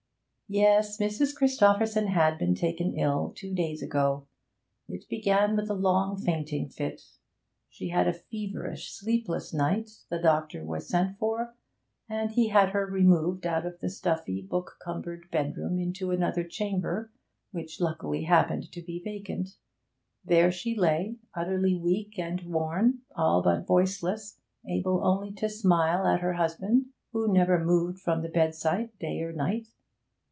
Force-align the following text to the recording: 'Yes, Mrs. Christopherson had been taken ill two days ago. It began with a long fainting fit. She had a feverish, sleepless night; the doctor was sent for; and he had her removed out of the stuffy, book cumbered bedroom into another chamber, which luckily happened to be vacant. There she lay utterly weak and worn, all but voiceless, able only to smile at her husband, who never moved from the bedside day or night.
'Yes, 0.53 0.97
Mrs. 0.97 1.33
Christopherson 1.33 2.07
had 2.07 2.37
been 2.37 2.55
taken 2.55 2.91
ill 2.97 3.31
two 3.33 3.53
days 3.53 3.81
ago. 3.81 4.27
It 4.89 5.07
began 5.07 5.55
with 5.55 5.69
a 5.69 5.73
long 5.73 6.17
fainting 6.17 6.67
fit. 6.67 7.01
She 7.69 7.87
had 7.87 8.05
a 8.05 8.11
feverish, 8.13 8.91
sleepless 8.91 9.53
night; 9.53 9.91
the 10.09 10.19
doctor 10.19 10.65
was 10.65 10.89
sent 10.89 11.17
for; 11.17 11.55
and 12.09 12.31
he 12.31 12.49
had 12.49 12.71
her 12.71 12.85
removed 12.85 13.45
out 13.47 13.65
of 13.65 13.79
the 13.79 13.89
stuffy, 13.89 14.41
book 14.41 14.75
cumbered 14.83 15.31
bedroom 15.31 15.79
into 15.79 16.11
another 16.11 16.43
chamber, 16.43 17.13
which 17.51 17.79
luckily 17.79 18.23
happened 18.23 18.69
to 18.73 18.81
be 18.81 19.01
vacant. 19.01 19.55
There 20.25 20.51
she 20.51 20.75
lay 20.75 21.15
utterly 21.33 21.75
weak 21.77 22.19
and 22.19 22.41
worn, 22.41 23.03
all 23.15 23.41
but 23.41 23.65
voiceless, 23.65 24.37
able 24.67 24.99
only 25.01 25.31
to 25.31 25.47
smile 25.47 26.05
at 26.05 26.19
her 26.19 26.33
husband, 26.33 26.87
who 27.13 27.31
never 27.31 27.63
moved 27.63 27.99
from 28.01 28.21
the 28.21 28.27
bedside 28.27 28.89
day 28.99 29.21
or 29.21 29.31
night. 29.31 29.69